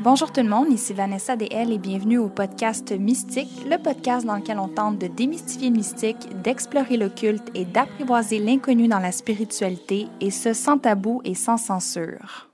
[0.00, 4.36] Bonjour tout le monde, ici Vanessa DL et bienvenue au podcast Mystique, le podcast dans
[4.36, 10.06] lequel on tente de démystifier le mystique, d'explorer l'occulte et d'apprivoiser l'inconnu dans la spiritualité,
[10.20, 12.48] et ce sans tabou et sans censure.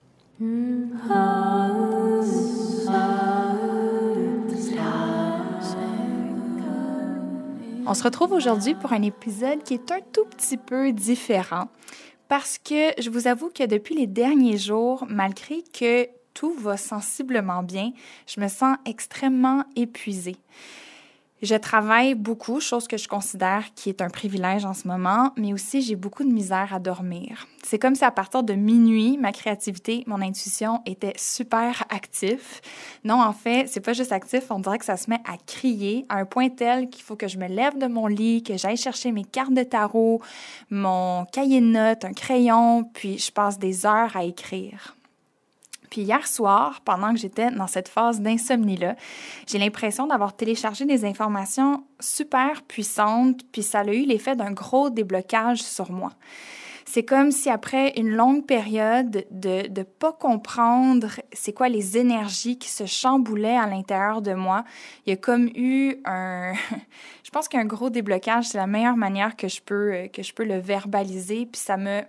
[7.94, 11.68] On se retrouve aujourd'hui pour un épisode qui est un tout petit peu différent
[12.26, 17.62] parce que je vous avoue que depuis les derniers jours, malgré que tout va sensiblement
[17.62, 17.92] bien,
[18.26, 20.34] je me sens extrêmement épuisée.
[21.44, 25.52] Je travaille beaucoup, chose que je considère qui est un privilège en ce moment, mais
[25.52, 27.46] aussi j'ai beaucoup de misère à dormir.
[27.62, 32.62] C'est comme si à partir de minuit, ma créativité, mon intuition était super actif.
[33.04, 36.06] Non, en fait, c'est pas juste actif, on dirait que ça se met à crier
[36.08, 38.78] à un point tel qu'il faut que je me lève de mon lit, que j'aille
[38.78, 40.22] chercher mes cartes de tarot,
[40.70, 44.96] mon cahier de notes, un crayon, puis je passe des heures à écrire.
[45.90, 48.96] Puis hier soir, pendant que j'étais dans cette phase d'insomnie-là,
[49.46, 54.90] j'ai l'impression d'avoir téléchargé des informations super puissantes, puis ça a eu l'effet d'un gros
[54.90, 56.10] déblocage sur moi.
[56.86, 62.58] C'est comme si après une longue période de ne pas comprendre c'est quoi les énergies
[62.58, 64.64] qui se chamboulaient à l'intérieur de moi,
[65.06, 66.52] il y a comme eu un...
[67.24, 70.44] je pense qu'un gros déblocage, c'est la meilleure manière que je peux, que je peux
[70.44, 72.02] le verbaliser, puis ça me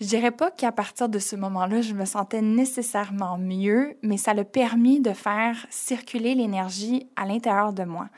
[0.00, 4.34] je dirais pas qu'à partir de ce moment-là, je me sentais nécessairement mieux, mais ça
[4.34, 8.08] l'a permis de faire circuler l'énergie à l'intérieur de moi.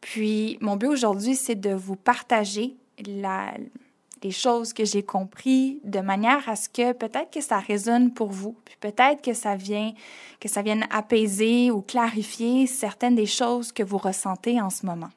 [0.00, 6.48] Puis, mon but aujourd'hui, c'est de vous partager les choses que j'ai compris de manière
[6.48, 9.92] à ce que peut-être que ça résonne pour vous, puis peut-être que ça vient,
[10.40, 15.10] que ça vienne apaiser ou clarifier certaines des choses que vous ressentez en ce moment.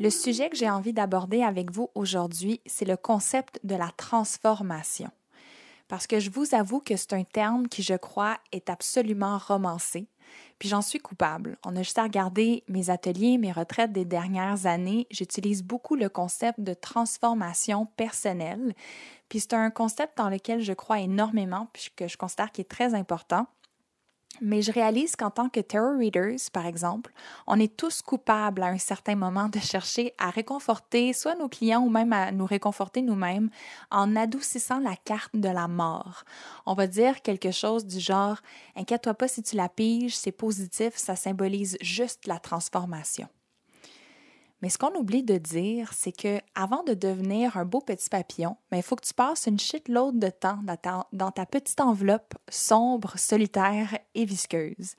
[0.00, 5.10] Le sujet que j'ai envie d'aborder avec vous aujourd'hui, c'est le concept de la transformation.
[5.88, 10.08] Parce que je vous avoue que c'est un terme qui, je crois, est absolument romancé.
[10.58, 11.58] Puis j'en suis coupable.
[11.66, 15.06] On a juste à regarder mes ateliers, mes retraites des dernières années.
[15.10, 18.74] J'utilise beaucoup le concept de transformation personnelle.
[19.28, 22.94] Puis c'est un concept dans lequel je crois énormément, puisque je considère qu'il est très
[22.94, 23.48] important.
[24.40, 27.12] Mais je réalise qu'en tant que tarot readers, par exemple,
[27.46, 31.82] on est tous coupables à un certain moment de chercher à réconforter soit nos clients
[31.82, 33.50] ou même à nous réconforter nous-mêmes
[33.90, 36.24] en adoucissant la carte de la mort.
[36.64, 38.38] On va dire quelque chose du genre
[38.76, 43.28] Inquiète-toi pas si tu la piges, c'est positif, ça symbolise juste la transformation.
[44.62, 48.56] Mais ce qu'on oublie de dire, c'est que avant de devenir un beau petit papillon,
[48.70, 50.62] ben, il faut que tu passes une shitload de temps
[51.12, 54.94] dans ta, petite enveloppe sombre, solitaire et visqueuse.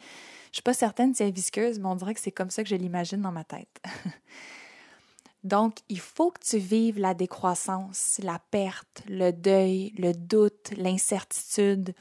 [0.52, 2.64] Je suis pas certaine si elle est visqueuse, mais on dirait que c'est comme ça
[2.64, 3.82] que je l'imagine dans ma tête.
[5.44, 11.96] Donc, il faut que tu vives la décroissance, la perte, le deuil, le doute, l'incertitude.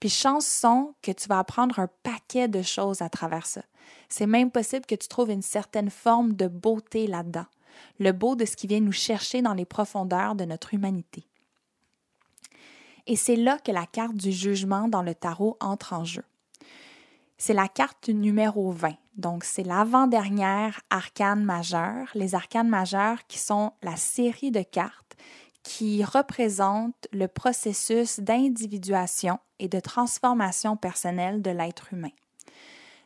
[0.00, 3.62] Puis chanson que tu vas apprendre un paquet de choses à travers ça.
[4.08, 7.46] C'est même possible que tu trouves une certaine forme de beauté là-dedans,
[7.98, 11.26] le beau de ce qui vient nous chercher dans les profondeurs de notre humanité.
[13.06, 16.24] Et c'est là que la carte du jugement dans le tarot entre en jeu.
[17.38, 18.94] C'est la carte numéro 20.
[19.16, 25.16] Donc, c'est l'avant-dernière arcane majeure, les arcanes majeures qui sont la série de cartes
[25.72, 32.10] qui représentent le processus d'individuation et de transformation personnelle de l'être humain.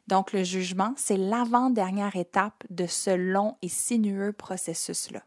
[0.06, 5.20] Donc le jugement, c'est l'avant-dernière étape de ce long et sinueux processus-là.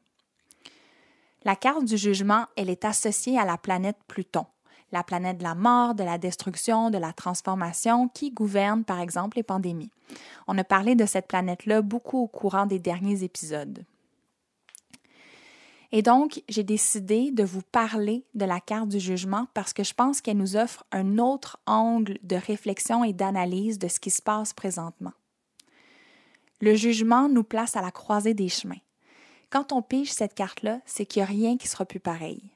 [1.43, 4.47] La carte du jugement, elle est associée à la planète Pluton,
[4.91, 9.37] la planète de la mort, de la destruction, de la transformation qui gouverne par exemple
[9.37, 9.91] les pandémies.
[10.47, 13.85] On a parlé de cette planète-là beaucoup au courant des derniers épisodes.
[15.91, 19.93] Et donc, j'ai décidé de vous parler de la carte du jugement parce que je
[19.93, 24.21] pense qu'elle nous offre un autre angle de réflexion et d'analyse de ce qui se
[24.21, 25.13] passe présentement.
[26.59, 28.81] Le jugement nous place à la croisée des chemins.
[29.49, 32.51] Quand on pige cette carte-là, c'est qu'il n'y a rien qui sera plus pareil.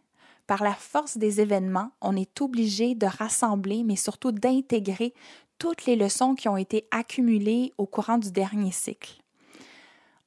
[0.46, 5.14] Par la force des événements, on est obligé de rassembler, mais surtout d'intégrer
[5.58, 9.22] toutes les leçons qui ont été accumulées au courant du dernier cycle.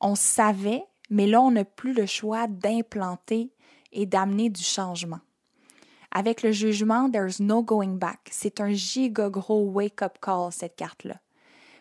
[0.00, 3.50] On savait mais là, on n'a plus le choix d'implanter
[3.92, 5.20] et d'amener du changement.
[6.10, 8.28] Avec le jugement, there's no going back.
[8.30, 11.20] C'est un giga wake-up call, cette carte-là.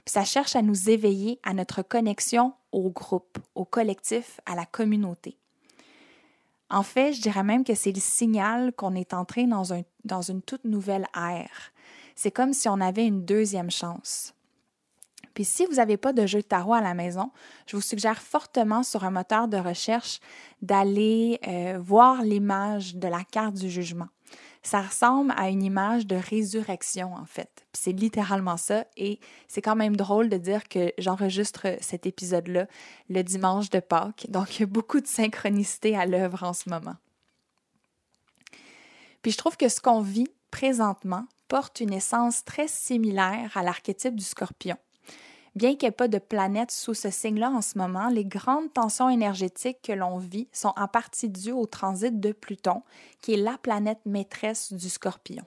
[0.06, 5.38] ça cherche à nous éveiller à notre connexion au groupe, au collectif, à la communauté.
[6.70, 10.66] En fait, je dirais même que c'est le signal qu'on est entré dans une toute
[10.66, 11.72] nouvelle ère.
[12.16, 14.34] C'est comme si on avait une deuxième chance.
[15.34, 17.32] Puis si vous n'avez pas de jeu de tarot à la maison,
[17.66, 20.20] je vous suggère fortement sur un moteur de recherche
[20.62, 24.08] d'aller euh, voir l'image de la carte du jugement.
[24.66, 27.66] Ça ressemble à une image de résurrection, en fait.
[27.74, 28.86] C'est littéralement ça.
[28.96, 29.20] Et
[29.50, 32.68] c'est quand même drôle de dire que j'enregistre cet épisode-là
[33.10, 34.26] le dimanche de Pâques.
[34.30, 36.96] Donc, il y a beaucoup de synchronicité à l'œuvre en ce moment.
[39.22, 44.16] Puis je trouve que ce qu'on vit présentement porte une essence très similaire à l'archétype
[44.16, 44.78] du scorpion.
[45.56, 48.74] Bien qu'il n'y ait pas de planète sous ce signe-là en ce moment, les grandes
[48.74, 52.82] tensions énergétiques que l'on vit sont en partie dues au transit de Pluton,
[53.22, 55.44] qui est la planète maîtresse du scorpion.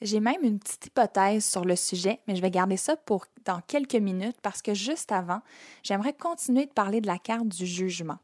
[0.00, 3.60] J'ai même une petite hypothèse sur le sujet, mais je vais garder ça pour dans
[3.60, 5.40] quelques minutes parce que juste avant,
[5.82, 8.18] j'aimerais continuer de parler de la carte du jugement.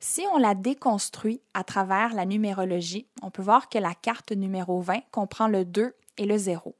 [0.00, 4.80] Si on la déconstruit à travers la numérologie, on peut voir que la carte numéro
[4.80, 6.74] 20 comprend le 2 et le 0.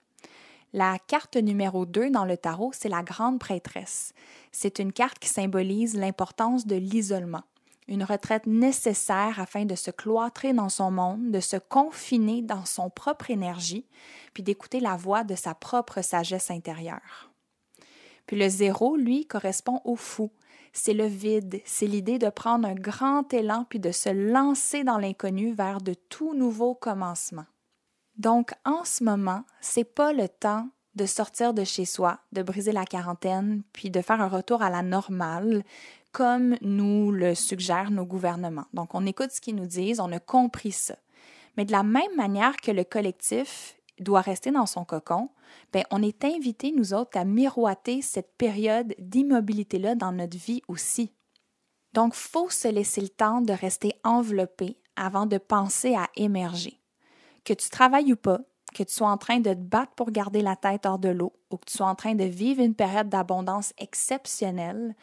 [0.73, 4.13] La carte numéro 2 dans le tarot, c'est la grande prêtresse.
[4.53, 7.43] C'est une carte qui symbolise l'importance de l'isolement,
[7.89, 12.89] une retraite nécessaire afin de se cloîtrer dans son monde, de se confiner dans son
[12.89, 13.85] propre énergie,
[14.33, 17.33] puis d'écouter la voix de sa propre sagesse intérieure.
[18.27, 20.31] Puis le zéro, lui, correspond au fou.
[20.73, 24.99] C'est le vide, c'est l'idée de prendre un grand élan puis de se lancer dans
[24.99, 27.47] l'inconnu vers de tout nouveaux commencements.
[28.21, 32.71] Donc, en ce moment, c'est pas le temps de sortir de chez soi, de briser
[32.71, 35.65] la quarantaine, puis de faire un retour à la normale,
[36.13, 38.67] comme nous le suggèrent nos gouvernements.
[38.75, 40.97] Donc, on écoute ce qu'ils nous disent, on a compris ça.
[41.57, 45.31] Mais de la même manière que le collectif doit rester dans son cocon,
[45.73, 51.15] bien, on est invité, nous autres, à miroiter cette période d'immobilité-là dans notre vie aussi.
[51.95, 56.80] Donc, faut se laisser le temps de rester enveloppé avant de penser à émerger
[57.45, 58.41] que tu travailles ou pas,
[58.75, 61.33] que tu sois en train de te battre pour garder la tête hors de l'eau
[61.51, 64.95] ou que tu sois en train de vivre une période d'abondance exceptionnelle,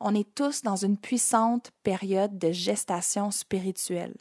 [0.00, 4.14] on est tous dans une puissante période de gestation spirituelle.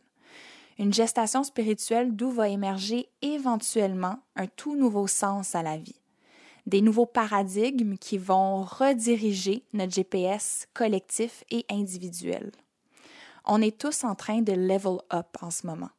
[0.78, 6.02] Une gestation spirituelle d'où va émerger éventuellement un tout nouveau sens à la vie.
[6.66, 12.52] Des nouveaux paradigmes qui vont rediriger notre GPS collectif et individuel.
[13.46, 15.92] On est tous en train de level up en ce moment.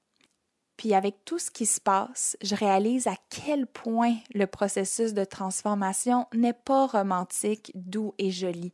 [0.76, 5.24] Puis avec tout ce qui se passe, je réalise à quel point le processus de
[5.24, 8.72] transformation n'est pas romantique, doux et joli.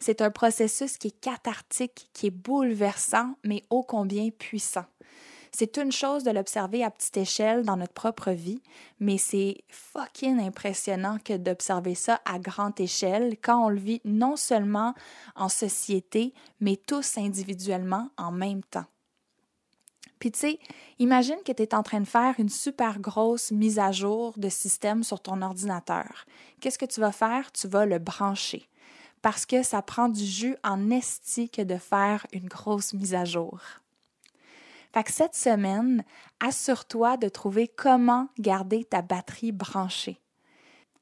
[0.00, 4.86] C'est un processus qui est cathartique, qui est bouleversant, mais ô combien puissant.
[5.54, 8.62] C'est une chose de l'observer à petite échelle dans notre propre vie,
[9.00, 14.36] mais c'est fucking impressionnant que d'observer ça à grande échelle quand on le vit non
[14.36, 14.94] seulement
[15.36, 18.86] en société, mais tous individuellement en même temps.
[20.22, 20.60] Puis tu sais,
[21.00, 24.48] imagine que tu es en train de faire une super grosse mise à jour de
[24.48, 26.26] système sur ton ordinateur.
[26.60, 27.50] Qu'est-ce que tu vas faire?
[27.50, 28.68] Tu vas le brancher.
[29.20, 33.24] Parce que ça prend du jus en esti que de faire une grosse mise à
[33.24, 33.58] jour.
[34.94, 36.04] Fait que cette semaine,
[36.38, 40.20] assure-toi de trouver comment garder ta batterie branchée.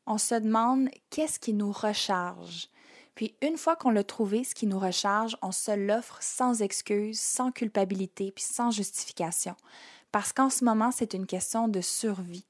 [0.07, 2.71] On se demande qu'est-ce qui nous recharge,
[3.21, 7.21] puis une fois qu'on l'a trouvé, ce qui nous recharge, on se l'offre sans excuse,
[7.21, 9.55] sans culpabilité, puis sans justification.
[10.11, 12.47] Parce qu'en ce moment, c'est une question de survie.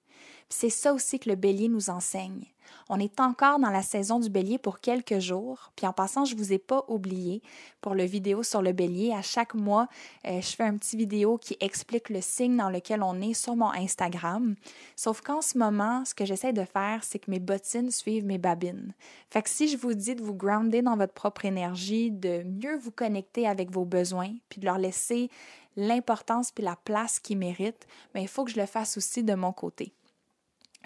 [0.52, 2.44] C'est ça aussi que le bélier nous enseigne.
[2.88, 5.70] On est encore dans la saison du bélier pour quelques jours.
[5.76, 7.40] Puis en passant, je vous ai pas oublié
[7.80, 9.12] pour le vidéo sur le bélier.
[9.12, 9.86] À chaque mois,
[10.26, 13.54] euh, je fais un petit vidéo qui explique le signe dans lequel on est sur
[13.54, 14.56] mon Instagram.
[14.96, 18.38] Sauf qu'en ce moment, ce que j'essaie de faire, c'est que mes bottines suivent mes
[18.38, 18.92] babines.
[19.30, 22.76] Fait que si je vous dis de vous grounder dans votre propre énergie, de mieux
[22.76, 25.30] vous connecter avec vos besoins, puis de leur laisser
[25.76, 29.22] l'importance puis la place qu'ils méritent, mais ben, il faut que je le fasse aussi
[29.22, 29.94] de mon côté.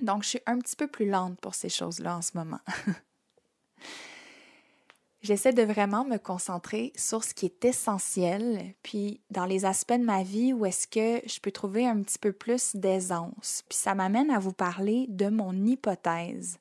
[0.03, 2.61] Donc, je suis un petit peu plus lente pour ces choses-là en ce moment.
[5.25, 10.05] J'essaie de vraiment me concentrer sur ce qui est essentiel, puis dans les aspects de
[10.05, 13.65] ma vie où est-ce que je peux trouver un petit peu plus d'aisance.
[13.67, 16.59] Puis ça m'amène à vous parler de mon hypothèse.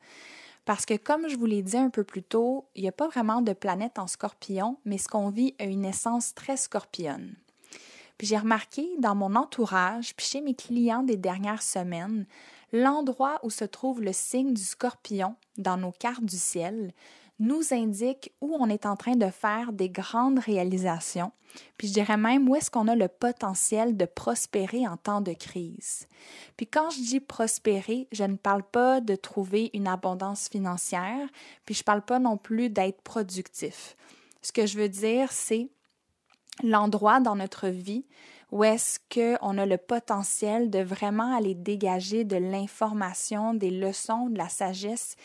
[0.63, 3.10] Parce que comme je vous l'ai dit un peu plus tôt, il n'y a pas
[3.10, 7.36] vraiment de planète en scorpion, mais ce qu'on vit a une essence très scorpionne.
[8.24, 12.25] J'ai remarqué dans mon entourage, puis chez mes clients des dernières semaines,
[12.74, 16.92] L'endroit où se trouve le signe du scorpion dans nos cartes du ciel
[17.38, 21.32] nous indique où on est en train de faire des grandes réalisations,
[21.77, 25.34] puis je dirais même où est-ce qu'on a le potentiel de prospérer en temps de
[25.34, 26.08] crise.
[26.58, 31.27] Puis quand je dis prospérer, je ne parle pas de trouver une abondance financière,
[31.65, 33.96] puis je parle pas non plus d'être productif.
[34.42, 35.70] Ce que je veux dire, c'est
[36.62, 38.05] l'endroit dans notre vie
[38.53, 44.38] où est-ce qu'on a le potentiel de vraiment aller dégager de l'information, des leçons, de
[44.38, 45.15] la sagesse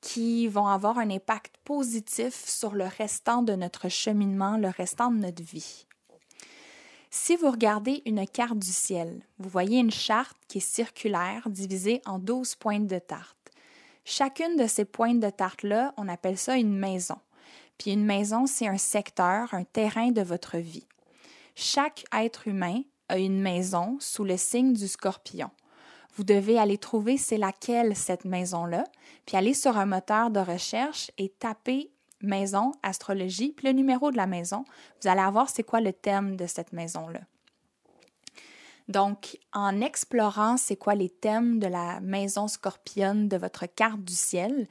[0.00, 5.18] qui vont avoir un impact positif sur le restant de notre cheminement, le restant de
[5.18, 5.84] notre vie.
[7.10, 12.00] Si vous regardez une carte du ciel, vous voyez une charte qui est circulaire divisée
[12.06, 13.36] en 12 pointes de tarte.
[14.06, 17.18] Chacune de ces pointes de tarte-là, on appelle ça une maison.
[17.80, 20.86] Puis une maison, c'est un secteur, un terrain de votre vie.
[21.54, 25.50] Chaque être humain a une maison sous le signe du scorpion.
[26.14, 28.84] Vous devez aller trouver c'est laquelle cette maison-là,
[29.24, 34.18] puis aller sur un moteur de recherche et taper maison, astrologie, puis le numéro de
[34.18, 34.66] la maison.
[35.00, 37.20] Vous allez avoir c'est quoi le thème de cette maison-là.
[38.88, 44.14] Donc, en explorant c'est quoi les thèmes de la maison scorpionne de votre carte du
[44.14, 44.68] ciel,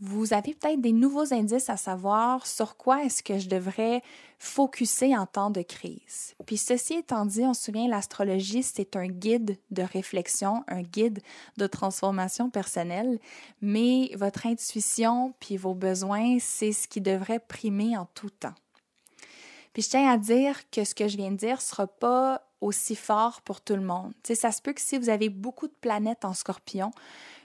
[0.00, 4.02] vous avez peut-être des nouveaux indices à savoir sur quoi est-ce que je devrais
[4.38, 6.34] focuser en temps de crise.
[6.46, 11.20] Puis ceci étant dit, on se souvient, l'astrologie, c'est un guide de réflexion, un guide
[11.58, 13.18] de transformation personnelle,
[13.60, 18.54] mais votre intuition puis vos besoins, c'est ce qui devrait primer en tout temps.
[19.74, 22.96] Puis je tiens à dire que ce que je viens de dire sera pas aussi
[22.96, 24.12] fort pour tout le monde.
[24.22, 26.90] Tu sais, ça se peut que si vous avez beaucoup de planètes en scorpion,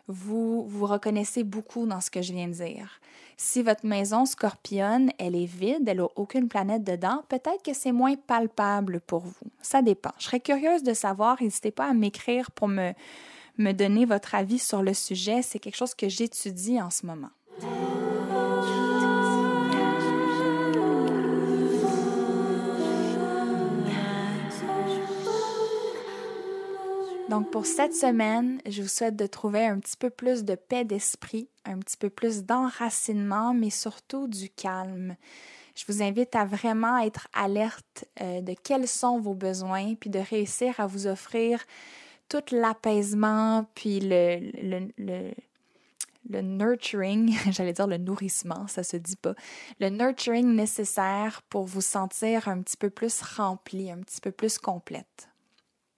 [0.07, 2.99] vous vous reconnaissez beaucoup dans ce que je viens de dire.
[3.37, 7.91] Si votre maison scorpionne, elle est vide, elle n'a aucune planète dedans, peut-être que c'est
[7.91, 9.33] moins palpable pour vous.
[9.61, 10.11] Ça dépend.
[10.17, 12.93] Je serais curieuse de savoir, n'hésitez pas à m'écrire pour me,
[13.57, 15.41] me donner votre avis sur le sujet.
[15.41, 17.29] C'est quelque chose que j'étudie en ce moment.
[27.29, 30.85] Donc pour cette semaine, je vous souhaite de trouver un petit peu plus de paix
[30.85, 35.15] d'esprit, un petit peu plus d'enracinement, mais surtout du calme.
[35.75, 40.19] Je vous invite à vraiment être alerte euh, de quels sont vos besoins, puis de
[40.19, 41.63] réussir à vous offrir
[42.29, 45.31] tout l'apaisement, puis le, le, le,
[46.29, 49.33] le nurturing, j'allais dire le nourrissement, ça se dit pas,
[49.79, 54.59] le nurturing nécessaire pour vous sentir un petit peu plus rempli, un petit peu plus
[54.59, 55.29] complète.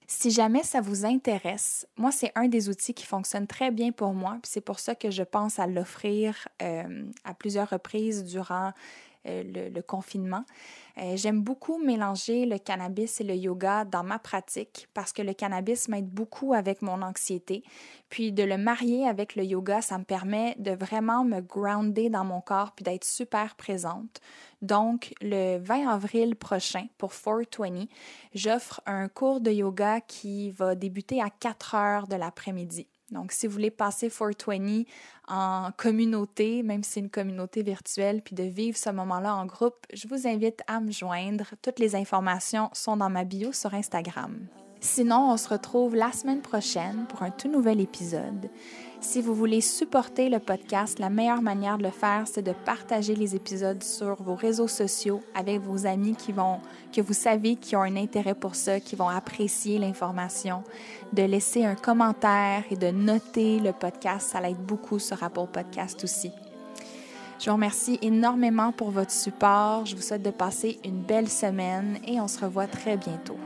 [0.10, 4.14] Si jamais ça vous intéresse, moi, c'est un des outils qui fonctionne très bien pour
[4.14, 8.72] moi, puis c'est pour ça que je pense à l'offrir euh, à plusieurs reprises durant
[9.28, 10.44] euh, le, confinement.
[10.98, 15.34] Euh, j'aime beaucoup mélanger le cannabis et le yoga dans ma pratique parce que le
[15.34, 17.64] cannabis m'aide beaucoup avec mon anxiété.
[18.10, 22.26] Puis de le marier avec le yoga, ça me permet de vraiment me grounder dans
[22.26, 24.22] mon corps puis d'être super présente.
[24.62, 27.86] Donc, le 20 avril prochain, pour 420,
[28.34, 32.88] j'offre un cours de yoga qui va débuter à 4 heures de l'après-midi.
[33.12, 34.84] Donc, si vous voulez passer 420
[35.28, 39.86] en communauté, même si c'est une communauté virtuelle, puis de vivre ce moment-là en groupe,
[39.94, 41.46] je vous invite à me joindre.
[41.62, 44.48] Toutes les informations sont dans ma bio sur Instagram.
[44.80, 48.50] Sinon, on se retrouve la semaine prochaine pour un tout nouvel épisode.
[49.00, 53.16] Si vous voulez supporter le podcast, la meilleure manière de le faire, c'est de partager
[53.16, 56.60] les épisodes sur vos réseaux sociaux avec vos amis qui vont,
[56.92, 60.64] que vous savez qui ont un intérêt pour ça, qui vont apprécier l'information,
[61.14, 64.32] de laisser un commentaire et de noter le podcast.
[64.32, 66.32] Ça l'aide beaucoup sur Apple Podcast aussi.
[67.40, 69.86] Je vous remercie énormément pour votre support.
[69.86, 73.38] Je vous souhaite de passer une belle semaine et on se revoit très bientôt.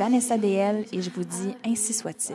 [0.00, 2.34] Vanessa DL et je vous dis ainsi soit-il.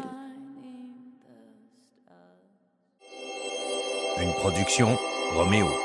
[4.22, 4.96] Une production
[5.34, 5.85] Roméo.